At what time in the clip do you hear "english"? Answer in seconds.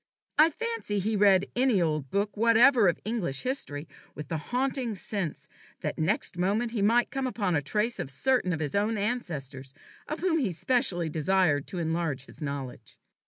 3.05-3.41